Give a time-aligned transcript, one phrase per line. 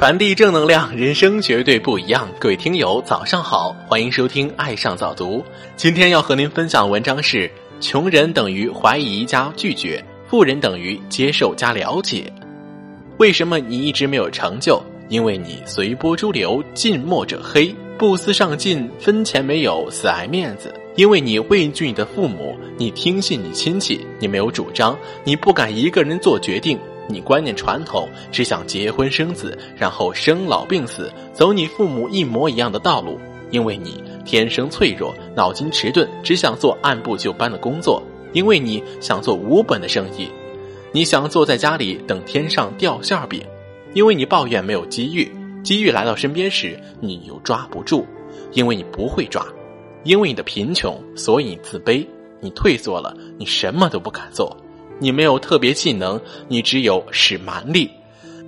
[0.00, 2.26] 传递正能量，人生绝对不一样。
[2.38, 5.40] 各位听友，早上好，欢迎收听《爱上早读》。
[5.76, 7.50] 今天要和您分享的文章是：
[7.82, 12.32] 穷人等于怀疑加拒绝，富人等于接受加了解。
[13.18, 14.82] 为什么你一直没有成就？
[15.10, 20.74] 因为你随波逐流，近墨者黑，不思上进，分钱没有，死爱面子。
[20.96, 26.78] 因为你畏惧你的父母，你听信你亲戚，你没有主张，你不敢一个人做决定。
[27.10, 33.18] 你观念传统，只想结婚生子，然后生老病死，走你父母一模一样的道路。
[33.50, 38.00] 因为你天生脆弱，脑筋迟钝，只想做按部就班的工作。
[38.32, 40.28] 因为你想做无本的生意，
[40.92, 43.42] 你想坐在家里等天上掉馅饼。
[43.92, 45.28] 因为你抱怨没有机遇，
[45.64, 48.06] 机遇来到身边时，你又抓不住。
[48.52, 49.44] 因为你不会抓，
[50.04, 52.06] 因为你的贫穷，所以你自卑。
[52.40, 54.56] 你退缩了，你什么都不敢做。
[55.00, 57.90] 你没有特别技能，你只有使蛮力。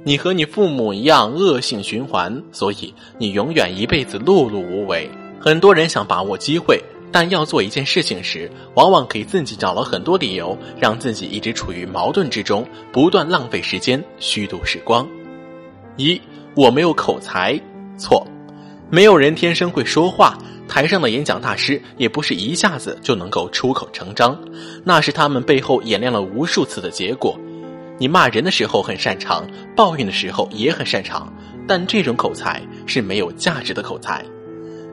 [0.04, 5.08] 你和你父母一样恶性循环，所以你永远一辈子碌碌无为。
[5.40, 15.08] 很多人想把握机会，但要做一件事情时，往往给自己找了很多理由，让自己一直处于矛盾之中，不断浪费时间，虚度时光。
[15.96, 16.20] 一，
[16.54, 17.58] 我没有口才，
[17.96, 18.26] 错，
[18.94, 20.36] 没有人天生会说话。
[20.68, 24.38] 台上的演讲大师也不是一下子就能够出口成章，
[24.84, 27.34] 那是他们背后演练了无数次的结果。
[27.98, 31.32] 你骂人的时候很擅长，抱怨的时候也很擅长，
[31.66, 34.22] 但这种口才是没有价值的口才。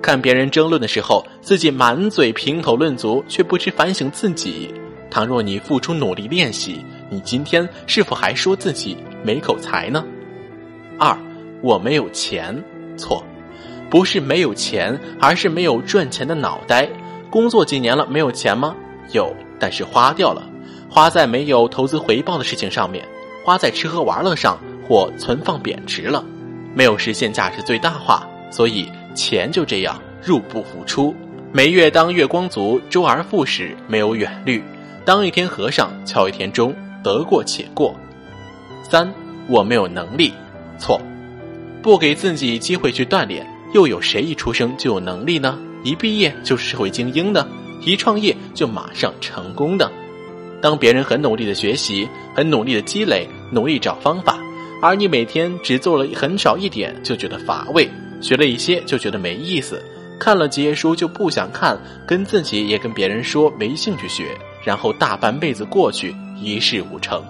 [0.02, 4.74] 看别人争论的时候，自己满嘴评头论足，却不知反省自己。
[5.12, 10.06] 倘若你付出努力练习，你今天是否还说自己没口才呢？
[10.98, 11.18] 二，
[11.62, 12.58] 我没有钱，
[12.96, 13.22] 错。
[13.90, 16.88] 不是没有钱，而是没有赚钱的脑袋。
[17.30, 18.76] 工作几年了，没有钱吗？
[19.12, 20.44] 有，但是花掉了，
[20.90, 23.04] 花在没有投资回报的事情上面，
[23.44, 26.24] 花在吃喝玩乐上或存放贬值了，
[26.74, 31.16] 没有实现价值最大化，所以钱就这样入不敷出。
[31.52, 34.64] 每月当月光族，周而复始，没有远虑。
[35.04, 37.96] 当一天和尚敲一天钟，得过且过。
[38.84, 39.12] 三，
[39.48, 40.32] 我没有能力，
[40.78, 41.02] 错，
[41.82, 43.46] 不给自己机会去锻炼。
[43.74, 45.58] 又有谁一出生就有能力呢？
[45.84, 47.48] 一毕业就是社会精英呢，
[47.86, 49.90] 一创业就马上成功的。
[50.62, 54.38] 当别人很努力的学习，很努力的积累，努力找方法，
[54.82, 59.82] 而你每天只做了很少一点就觉得乏味，学了一些就觉得没意思，
[60.20, 67.24] 看了几页书就不想看，跟自己也跟别人说没兴趣学，然后大半辈子过去一事无成，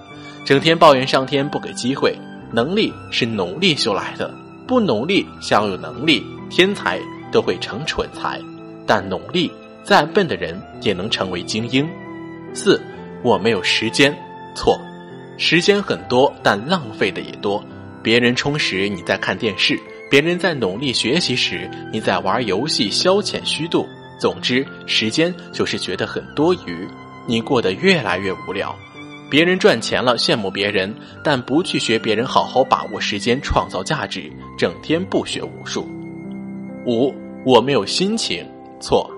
[0.44, 2.18] 整天抱怨上天不给机会。
[2.52, 4.34] 能力是努力修来的。
[4.69, 7.00] 不努力，想要有能力，天才
[7.31, 8.38] 都会成蠢材；
[8.85, 9.52] 但努力，
[9.84, 11.90] 再笨的人也能成为精英。
[12.53, 12.80] 四，
[13.24, 14.16] 我没有时间，
[14.56, 14.80] 错，
[15.40, 17.66] 时间很多，但浪费的也多。
[18.03, 19.75] 别人充实，你在看电视；
[20.07, 23.88] 别人在努力学习时，你在玩游戏消遣虚度。
[24.19, 26.88] 总之，时间就是觉得很多余，
[27.25, 28.75] 你过得越来越无聊。
[29.30, 35.88] 别人赚钱了，羡慕别人，但不去学别人好好把握时间，创造价值，整天不学无术。
[36.88, 37.14] 五，
[37.46, 38.44] 我没有心情，
[38.82, 39.10] 错。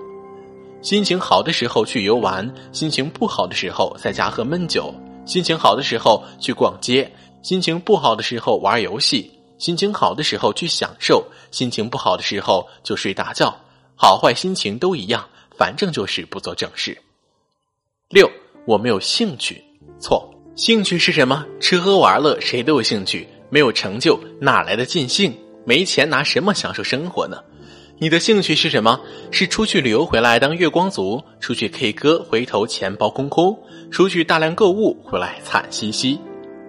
[0.82, 4.92] 心情好的时候去游玩，心情不好的时候在家喝闷酒；
[5.24, 7.10] 心情好的时候去逛街，
[7.42, 13.56] 心情不好的时候玩游戏；心情好的时候去享受，心情不好的时候就睡大觉。
[13.96, 17.00] 好坏心情都一样，反正就是不做正事。
[18.10, 18.30] 六，
[18.66, 19.62] 我没有兴趣。
[20.02, 21.46] 错，兴趣是什么？
[21.60, 23.24] 吃喝玩乐，谁都有兴趣。
[23.50, 25.32] 没有成就，哪来的尽兴？
[25.64, 27.36] 没钱，拿什么享受生活呢？
[28.00, 28.98] 你的兴趣是什么？
[29.30, 33.56] 是出去旅游回来当月光族，出去 K 歌回头钱包空空，
[33.92, 36.18] 出去大量购物回来惨兮兮。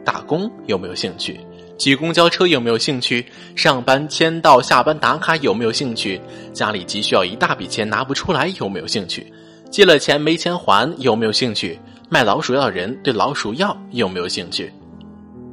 [0.05, 1.39] 打工有没有兴趣？
[1.75, 3.25] 挤公交车有没有兴趣？
[3.55, 6.21] 上班签到、下班打卡有没有兴趣？
[6.53, 9.33] 家里急需要一大笔钱拿不出来有没有兴趣？
[9.71, 11.79] 借了钱没钱还有没有兴趣？
[12.13, 14.72] 卖老鼠药的人对老鼠药有没有兴趣？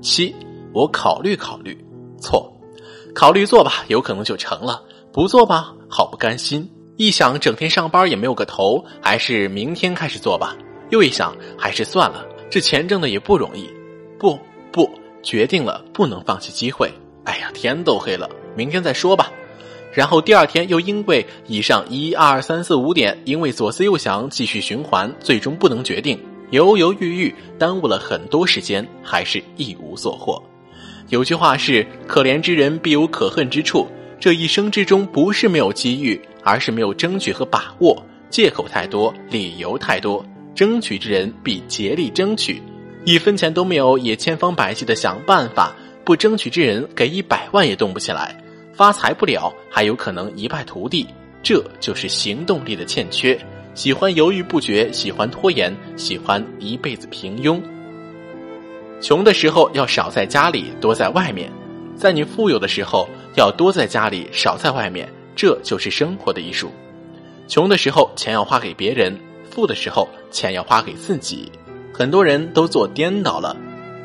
[0.02, 0.36] 七，
[0.74, 1.74] 我考虑考虑，
[2.20, 2.52] 错，
[3.14, 4.74] 考虑做吧，有可能就成了；
[5.10, 6.70] 不做吧，好不甘心。
[6.98, 10.54] 一想整天上班也没有个头，还是明天开始做吧。
[10.90, 13.66] 又一想，还是算了，这钱挣的也不容易。
[14.18, 14.38] 不
[14.70, 14.86] 不，
[15.22, 16.92] 决定了，不能放弃机会。
[17.24, 19.32] 哎呀，天都黑了，明天再说吧。
[19.94, 26.22] 然后第二天又因为以上一二三四五点，因为左思右想，继续循环，最终不能决定。
[26.50, 30.42] 犹犹豫豫，耽误了很多时间，还是一无所获。
[31.08, 33.86] 有句话是：“可怜之人必有可恨之处。”
[34.20, 38.04] 这一生之中，不是没有机遇，而是没有争取和把握。
[38.28, 40.24] 借口太多，理由太多。
[40.54, 42.60] 争取之人必竭力争取，
[43.04, 45.74] 一分钱都没有也千方百计的想办法。
[46.04, 48.36] 不争取之人，给一百万也动不起来，
[48.74, 51.06] 发财不了，还有可能一败涂地。
[51.42, 53.38] 这就是行动力的欠缺。
[53.74, 57.60] 喜欢犹豫不决，喜欢拖延，喜欢一辈子平庸。
[59.00, 61.48] 穷的时候要少在家里，多在外面；
[61.96, 65.08] 在你富有的时候，要多在家里，少在外面。
[65.36, 66.70] 这就是生活的艺术。
[67.48, 69.14] 穷的时候，钱要花给别人；
[69.48, 71.50] 富的时候，钱要花给自己。
[71.94, 73.56] 很多人都做颠倒了。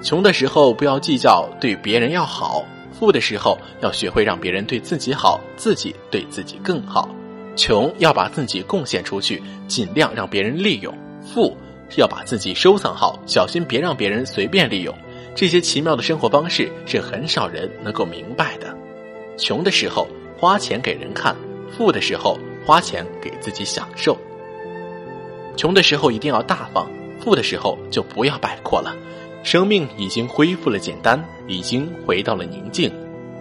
[0.02, 2.64] 穷的时候不要计较对别人要好，
[2.98, 7.10] 富的时候要学会让别人对自己好，自己对自己更好。
[7.56, 10.94] 穷要把自己贡献出去，尽量让别人利用；
[11.26, 11.56] 富
[11.96, 14.94] 要把自己收藏好，小心别让别人随便利用。
[15.34, 18.76] 这些奇妙的生活方式是很少人能够明白的。
[19.38, 20.08] 穷的时候
[20.38, 21.36] 花钱给人看，
[21.72, 24.18] 富的时候花钱给自己享受。
[25.58, 28.96] 穷的时候一定要大方，富的时候就不要摆阔了。
[29.44, 32.92] 生命已经恢复了简单，已经回到了宁静。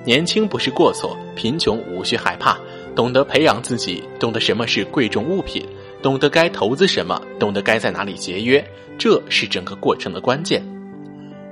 [0.04, 2.58] 年轻不是过错，贫穷无需害怕。
[2.94, 5.66] 懂得培养自己，懂得什么是贵重物品，
[6.00, 8.64] 懂得该投资什么，懂得该在哪里节约，
[8.96, 10.62] 这是整个过程的关键。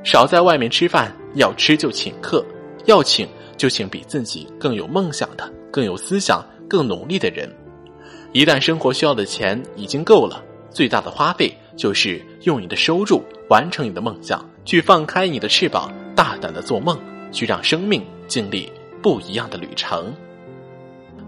[0.05, 2.45] 少在外面吃饭，要吃就请客，
[2.87, 7.53] 要请就请比自己更有梦想的、更有思想、更努力的人。
[8.33, 13.23] 一旦生活需要的钱已经够了，最大的花费就是用你的收入。
[13.49, 16.99] 完成你的梦想，去放开你的翅膀，大胆的做梦，
[17.31, 18.73] 去让生命经历
[19.03, 20.11] 不一样的旅程。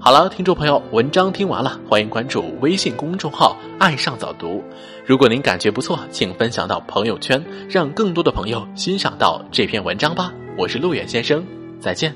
[0.04, 4.62] 好了，听众朋友，文章听完了，欢迎关注微信公众号“爱上早读”。
[5.06, 10.30] 如果您感觉不错，请分享到朋友圈，让更多的朋友欣赏到这篇文章吧。
[10.58, 11.42] 我是路远先生，
[11.80, 12.14] 再见。